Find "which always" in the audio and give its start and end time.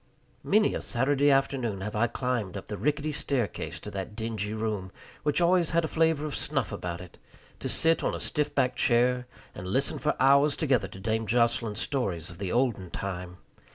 5.21-5.69